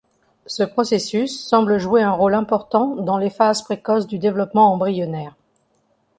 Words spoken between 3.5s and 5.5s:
précoces du développement embryonnaire.